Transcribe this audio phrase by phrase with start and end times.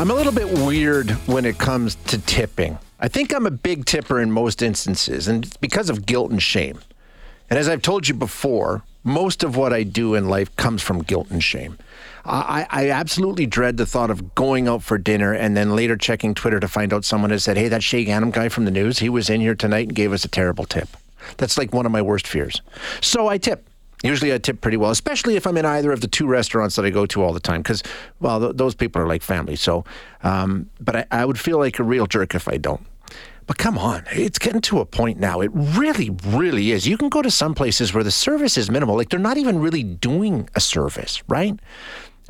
[0.00, 2.78] I'm a little bit weird when it comes to tipping.
[3.00, 6.42] I think I'm a big tipper in most instances, and it's because of guilt and
[6.42, 6.80] shame.
[7.50, 11.02] And as I've told you before, most of what I do in life comes from
[11.02, 11.76] guilt and shame.
[12.24, 16.32] I, I absolutely dread the thought of going out for dinner and then later checking
[16.32, 19.00] Twitter to find out someone has said, Hey, that Shay Ghanem guy from the news,
[19.00, 20.88] he was in here tonight and gave us a terrible tip.
[21.36, 22.62] That's like one of my worst fears.
[23.02, 23.66] So I tip.
[24.02, 26.84] Usually I tip pretty well, especially if I'm in either of the two restaurants that
[26.84, 27.82] I go to all the time, because,
[28.18, 29.56] well, th- those people are like family.
[29.56, 29.84] So,
[30.22, 32.86] um, but I, I would feel like a real jerk if I don't.
[33.46, 35.40] But come on, it's getting to a point now.
[35.40, 36.86] It really, really is.
[36.86, 38.96] You can go to some places where the service is minimal.
[38.96, 41.58] Like they're not even really doing a service, right?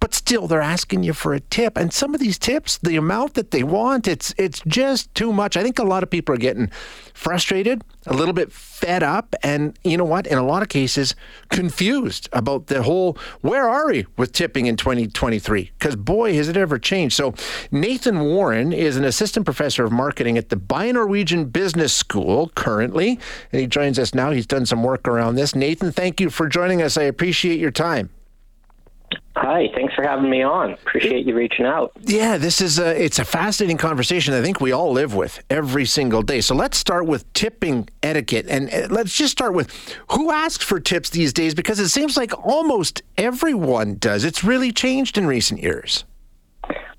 [0.00, 1.76] But still they're asking you for a tip.
[1.76, 5.56] And some of these tips the amount that they want it's it's just too much.
[5.56, 6.70] I think a lot of people are getting
[7.14, 10.26] frustrated a little bit fed up and you know what?
[10.26, 11.14] In a lot of cases
[11.50, 16.56] confused about the whole where are we with tipping in 2023 because boy has it
[16.56, 17.16] ever changed.
[17.16, 17.34] So
[17.70, 23.18] nathan warren is an assistant professor of marketing at the BI Norwegian business school currently
[23.52, 24.30] and he joins us now.
[24.30, 25.54] He's done some work around this.
[25.54, 26.96] Nathan thank you for joining us.
[26.96, 28.10] I appreciate your time
[29.38, 30.72] Hi, thanks for having me on.
[30.72, 31.92] Appreciate you reaching out.
[32.00, 35.84] Yeah, this is a it's a fascinating conversation I think we all live with every
[35.84, 36.40] single day.
[36.40, 39.70] So let's start with tipping etiquette and uh, let's just start with
[40.12, 44.24] who asks for tips these days because it seems like almost everyone does.
[44.24, 46.04] It's really changed in recent years.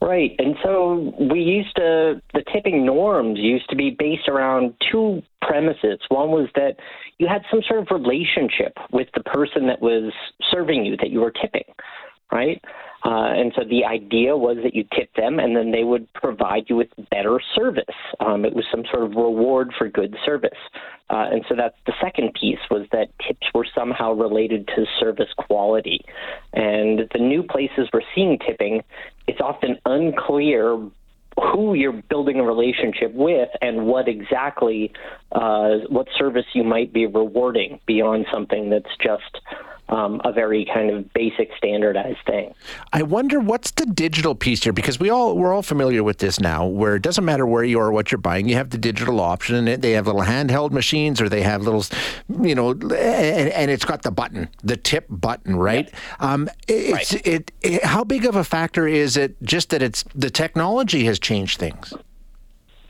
[0.00, 0.34] Right.
[0.38, 5.98] And so we used to, the tipping norms used to be based around two premises.
[6.08, 6.76] One was that
[7.18, 10.12] you had some sort of relationship with the person that was
[10.50, 11.64] serving you, that you were tipping
[12.32, 12.62] right?
[13.02, 16.64] Uh, and so the idea was that you tip them and then they would provide
[16.68, 17.84] you with better service.
[18.20, 20.58] Um, it was some sort of reward for good service.
[21.08, 25.30] Uh, and so that's the second piece was that tips were somehow related to service
[25.36, 26.04] quality.
[26.52, 28.82] And the new places we're seeing tipping,
[29.26, 30.78] it's often unclear
[31.36, 34.92] who you're building a relationship with and what exactly
[35.32, 39.40] uh, what service you might be rewarding beyond something that's just
[39.90, 42.54] um, a very kind of basic standardized thing.
[42.92, 46.40] I wonder what's the digital piece here because we all we're all familiar with this
[46.40, 49.20] now, where it doesn't matter where you are, what you're buying, you have the digital
[49.20, 51.84] option, and they have little handheld machines or they have little,
[52.42, 55.92] you know, and, and it's got the button, the tip button, right?
[56.20, 57.26] Um, it's right.
[57.26, 57.84] It, it.
[57.84, 59.42] How big of a factor is it?
[59.42, 61.92] Just that it's the technology has changed things.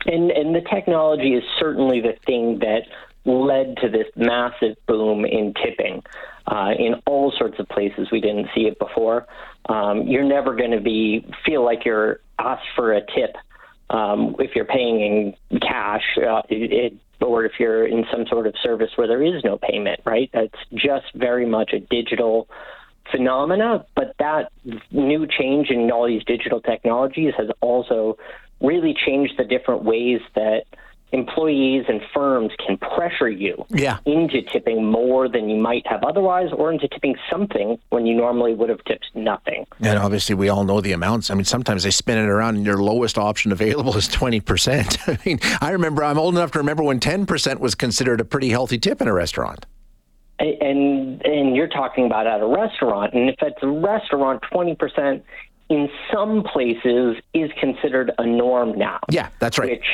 [0.05, 2.83] And and the technology is certainly the thing that
[3.25, 6.01] led to this massive boom in tipping
[6.47, 9.27] uh, in all sorts of places we didn't see it before.
[9.67, 13.35] Um, you're never going to be feel like you're asked for a tip
[13.89, 18.55] um, if you're paying in cash, uh, it, or if you're in some sort of
[18.63, 19.99] service where there is no payment.
[20.05, 20.29] Right?
[20.33, 22.47] That's just very much a digital
[23.11, 23.85] phenomena.
[23.95, 24.51] But that
[24.91, 28.17] new change in all these digital technologies has also
[28.61, 30.63] really changed the different ways that
[31.11, 33.97] employees and firms can pressure you yeah.
[34.05, 38.53] into tipping more than you might have otherwise or into tipping something when you normally
[38.53, 39.65] would have tipped nothing.
[39.81, 41.29] And obviously we all know the amounts.
[41.29, 44.97] I mean sometimes they spin it around and your lowest option available is 20%.
[45.07, 48.49] I mean I remember I'm old enough to remember when 10% was considered a pretty
[48.49, 49.65] healthy tip in a restaurant.
[50.39, 55.21] And and you're talking about at a restaurant and if it's a restaurant 20%
[55.69, 58.99] in some places is considered a norm now.
[59.09, 59.71] Yeah, that's right.
[59.71, 59.85] Which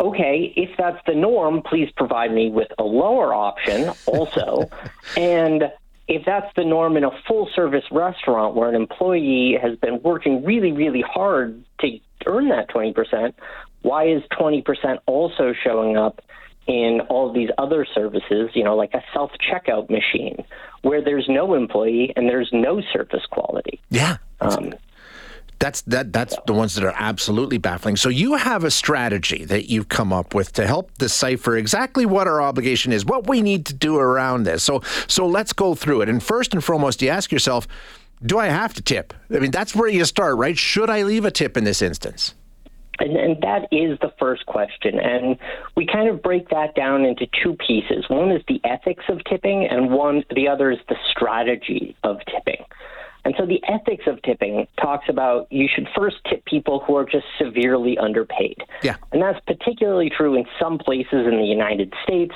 [0.00, 4.70] okay, if that's the norm, please provide me with a lower option also.
[5.16, 5.72] and
[6.06, 10.44] if that's the norm in a full service restaurant where an employee has been working
[10.44, 13.34] really, really hard to earn that 20%,
[13.82, 16.22] why is 20% also showing up
[16.66, 20.44] in all these other services, you know, like a self checkout machine
[20.82, 23.80] where there's no employee and there's no service quality?
[23.90, 24.18] Yeah.
[24.40, 24.74] Um,
[25.58, 27.96] that's that that's the ones that are absolutely baffling.
[27.96, 32.28] So you have a strategy that you've come up with to help decipher exactly what
[32.28, 34.62] our obligation is, what we need to do around this.
[34.62, 36.08] So so let's go through it.
[36.08, 37.66] And first and foremost, you ask yourself,
[38.24, 39.14] do I have to tip?
[39.34, 40.56] I mean, that's where you start, right?
[40.56, 42.34] Should I leave a tip in this instance?
[43.00, 44.98] And, and, that is the first question.
[44.98, 45.38] And
[45.76, 48.04] we kind of break that down into two pieces.
[48.08, 52.64] One is the ethics of tipping, and one the other is the strategy of tipping.
[53.28, 57.04] And so the ethics of tipping talks about you should first tip people who are
[57.04, 58.56] just severely underpaid.
[58.82, 58.96] Yeah.
[59.12, 62.32] And that's particularly true in some places in the United States,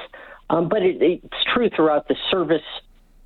[0.51, 2.61] um, but it, it's true throughout the service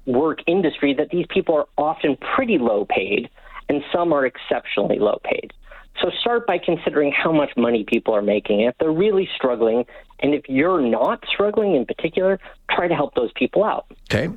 [0.05, 3.29] work industry that these people are often pretty low paid
[3.69, 5.53] and some are exceptionally low paid.
[6.01, 8.61] So start by considering how much money people are making.
[8.61, 9.87] If they're really struggling,
[10.21, 12.39] and if you're not struggling in particular,
[12.71, 13.87] try to help those people out.
[14.09, 14.29] Okay.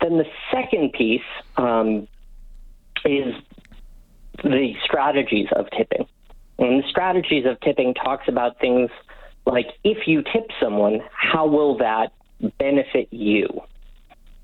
[0.00, 1.20] Then the second piece
[1.56, 2.08] um,
[3.04, 3.34] is
[4.42, 6.06] the strategies of tipping.
[6.58, 8.90] And the strategies of tipping talks about things
[9.46, 12.12] like if you tip someone, how will that
[12.58, 13.62] benefit you?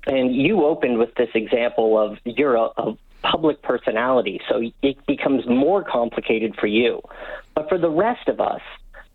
[0.05, 5.47] And you opened with this example of you're a, a public personality, so it becomes
[5.47, 7.01] more complicated for you.
[7.55, 8.61] But for the rest of us,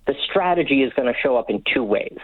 [0.06, 2.18] the strategy is going to show up in two ways.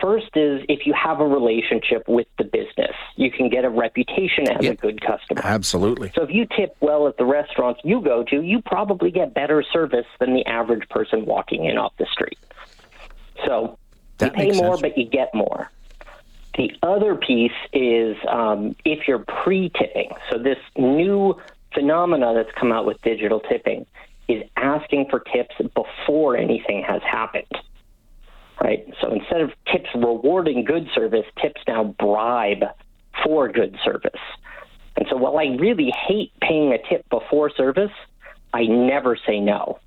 [0.00, 4.48] First is if you have a relationship with the business, you can get a reputation
[4.50, 5.40] as a good customer.
[5.42, 6.10] Absolutely.
[6.14, 9.62] So if you tip well at the restaurants you go to, you probably get better
[9.62, 12.38] service than the average person walking in off the street.
[13.46, 13.78] So
[14.18, 14.82] that you pay more, sense.
[14.82, 15.70] but you get more.
[16.56, 20.10] The other piece is um, if you're pre-tipping.
[20.30, 21.40] So this new
[21.72, 23.86] phenomena that's come out with digital tipping
[24.28, 27.46] is asking for tips before anything has happened.
[28.60, 28.86] Right?
[29.00, 32.64] So instead of tips rewarding good service, tips now bribe
[33.24, 34.20] for good service.
[34.96, 37.90] And so while I really hate paying a tip before service,
[38.52, 39.80] I never say no.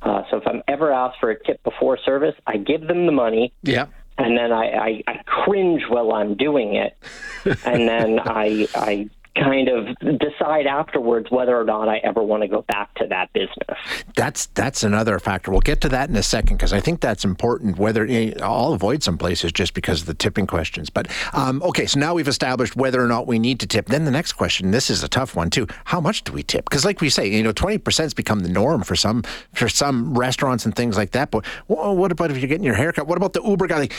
[0.00, 3.12] Uh, so if I'm ever asked for a tip before service, I give them the
[3.12, 3.52] money.
[3.62, 3.86] Yeah.
[4.16, 6.96] And then I, I, I cringe while I'm doing it,
[7.64, 9.08] and then I I
[9.38, 13.32] kind of decide afterwards whether or not I ever want to go back to that
[13.32, 13.78] business.
[14.16, 15.50] That's that's another factor.
[15.50, 17.78] We'll get to that in a second because I think that's important.
[17.78, 18.06] Whether
[18.42, 20.90] I'll avoid some places just because of the tipping questions.
[20.90, 23.86] But um, okay, so now we've established whether or not we need to tip.
[23.86, 25.66] Then the next question, this is a tough one too.
[25.84, 26.64] How much do we tip?
[26.64, 29.22] Because like we say, you know, twenty percent has become the norm for some
[29.54, 31.30] for some restaurants and things like that.
[31.30, 33.06] But wh- what about if you're getting your haircut?
[33.06, 33.78] What about the Uber guy?
[33.78, 33.94] Like,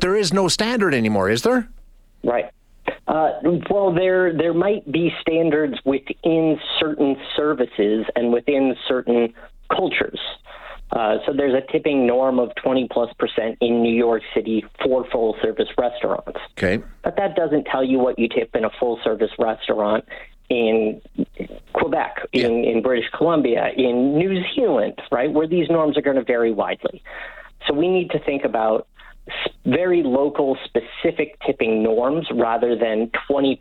[0.00, 1.68] there is no standard anymore, is there?
[2.22, 2.50] Right.
[3.10, 3.32] Uh,
[3.68, 9.34] well, there there might be standards within certain services and within certain
[9.68, 10.20] cultures.
[10.92, 15.04] Uh, so there's a tipping norm of 20 plus percent in New York City for
[15.10, 16.38] full service restaurants.
[16.52, 16.80] Okay.
[17.02, 20.04] But that doesn't tell you what you tip in a full service restaurant
[20.48, 21.00] in
[21.72, 26.24] Quebec, in, in British Columbia, in New Zealand, right, where these norms are going to
[26.24, 27.02] vary widely.
[27.66, 28.86] So we need to think about
[29.64, 33.58] very local, specific tipping norms rather than 20%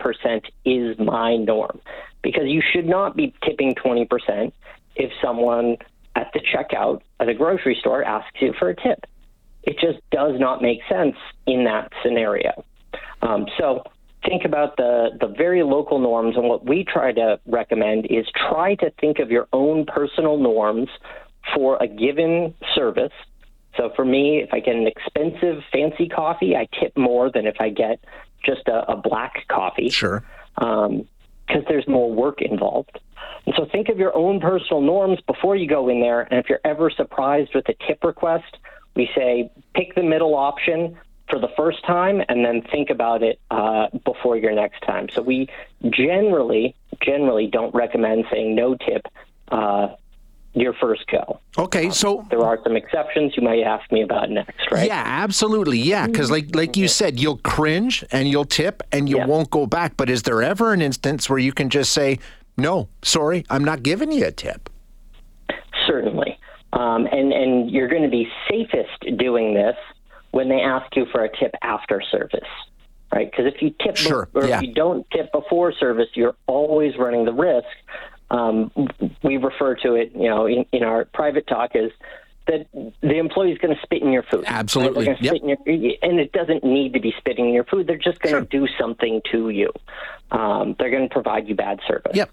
[0.65, 1.79] is my norm.
[2.21, 4.51] Because you should not be tipping 20%
[4.95, 5.77] if someone
[6.15, 9.05] at the checkout at a grocery store asks you for a tip.
[9.63, 11.15] It just does not make sense
[11.45, 12.63] in that scenario.
[13.21, 13.83] Um, so
[14.25, 18.75] think about the, the very local norms, and what we try to recommend is try
[18.75, 20.89] to think of your own personal norms
[21.53, 23.11] for a given service.
[23.77, 27.55] So for me, if I get an expensive, fancy coffee, I tip more than if
[27.59, 27.99] I get
[28.43, 30.23] just a, a black coffee Sure.
[30.55, 32.99] because there's more work involved.
[33.45, 36.21] And so think of your own personal norms before you go in there.
[36.21, 38.57] And if you're ever surprised with a tip request,
[38.95, 40.97] we say pick the middle option
[41.29, 45.07] for the first time and then think about it uh, before your next time.
[45.13, 45.47] So we
[45.89, 49.05] generally, generally don't recommend saying no tip
[49.51, 49.89] uh,
[50.53, 51.39] your first go.
[51.57, 54.87] Okay, so There are some exceptions you might ask me about next, right?
[54.87, 55.77] Yeah, absolutely.
[55.79, 59.27] Yeah, because like like you said, you'll cringe and you'll tip and you Yeah.
[59.27, 59.95] won't go back.
[59.97, 62.19] But is there ever an instance where you can just say,
[62.57, 64.69] "No, sorry, I'm not giving you a tip"?
[65.87, 66.37] Certainly.
[66.73, 69.75] Um, and, and you're going to be safest doing this
[70.31, 72.41] when they ask you for a tip after service,
[73.11, 73.29] right?
[73.29, 74.57] Because if you tip be- Sure, or yeah.
[74.57, 77.65] if you don't tip before service, you're always running the risk.
[78.31, 78.71] Um,
[79.23, 81.91] we refer to it, you know, in, in our private talk as
[82.47, 82.67] that
[83.01, 84.43] the employee is going to spit in your food.
[84.47, 85.35] Absolutely, They're yep.
[85.43, 85.57] your,
[86.01, 87.87] and it doesn't need to be spitting in your food.
[87.87, 89.71] They're just going to do something to you.
[90.31, 92.15] Um, they're going to provide you bad service.
[92.15, 92.31] Yep.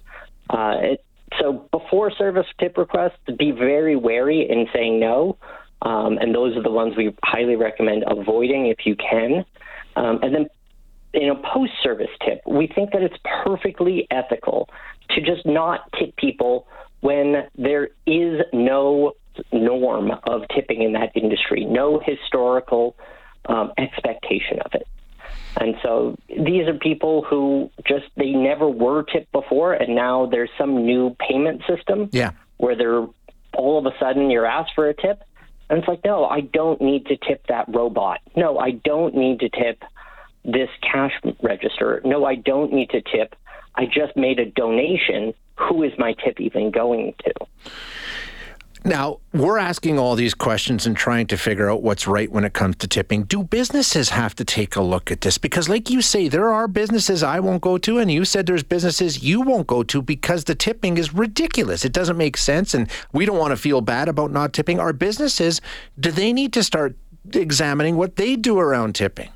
[0.49, 1.05] Uh, it,
[1.41, 5.37] so before service tip requests, be very wary in saying no,
[5.83, 9.45] um, and those are the ones we highly recommend avoiding if you can.
[9.97, 10.47] Um, and then
[11.13, 14.69] in a post service tip, we think that it's perfectly ethical
[15.11, 16.67] to just not tip people
[17.01, 19.13] when there is no
[19.53, 22.97] norm of tipping in that industry, no historical
[23.49, 24.89] um, expectation of it.
[25.59, 30.51] And so these are people who just they never were tipped before, and now there's
[30.59, 32.33] some new payment system Yeah.
[32.59, 33.07] where they're
[33.55, 35.23] all of a sudden you're asked for a tip,
[35.71, 38.21] and it's like, no, I don't need to tip that robot.
[38.37, 39.83] No, I don't need to tip
[40.45, 42.03] this cash register.
[42.05, 43.35] No, I don't need to tip.
[43.77, 45.35] I just made a donation.
[45.59, 47.33] Who is my tip even going to?
[48.87, 52.53] Now, we're asking all these questions and trying to figure out what's right when it
[52.53, 53.25] comes to tipping.
[53.25, 55.39] Do businesses have to take a look at this?
[55.39, 58.63] Because, like you say, there are businesses I won't go to, and you said there's
[58.63, 61.85] businesses you won't go to because the tipping is ridiculous.
[61.85, 64.79] It doesn't make sense, and we don't want to feel bad about not tipping.
[64.79, 65.61] Our businesses,
[65.99, 66.95] do they need to start
[67.33, 69.31] examining what they do around tipping?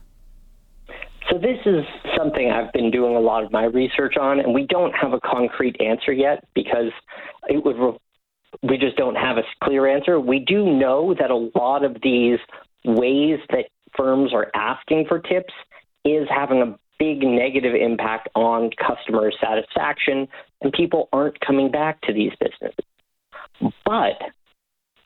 [1.30, 1.84] So this is
[2.16, 5.20] something I've been doing a lot of my research on, and we don't have a
[5.20, 6.92] concrete answer yet because
[7.49, 7.99] it would re-
[8.62, 10.18] we just don't have a clear answer.
[10.18, 12.38] We do know that a lot of these
[12.84, 15.54] ways that firms are asking for tips
[16.04, 20.26] is having a big negative impact on customer satisfaction,
[20.62, 22.84] and people aren't coming back to these businesses.
[23.84, 24.20] But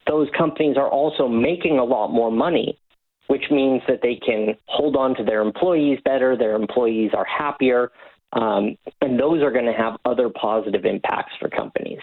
[0.06, 2.78] those companies are also making a lot more money,
[3.26, 7.90] which means that they can hold on to their employees better, their employees are happier,
[8.32, 12.00] um, and those are going to have other positive impacts for companies.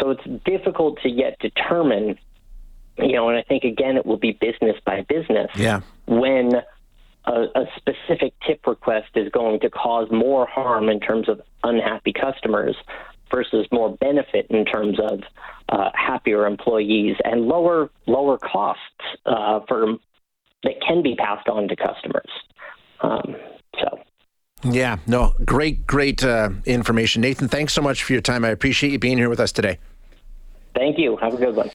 [0.00, 2.18] So it's difficult to yet determine,
[2.98, 5.50] you know, and I think again it will be business by business.
[5.56, 5.80] Yeah.
[6.06, 6.52] When
[7.24, 12.12] a, a specific tip request is going to cause more harm in terms of unhappy
[12.12, 12.76] customers
[13.30, 15.20] versus more benefit in terms of
[15.68, 18.82] uh, happier employees and lower lower costs
[19.24, 19.96] uh, for
[20.62, 22.30] that can be passed on to customers.
[23.00, 23.36] Um,
[23.80, 23.98] so.
[24.64, 27.22] Yeah, no, great, great uh, information.
[27.22, 28.44] Nathan, thanks so much for your time.
[28.44, 29.78] I appreciate you being here with us today.
[30.74, 31.16] Thank you.
[31.16, 31.70] Have a good one.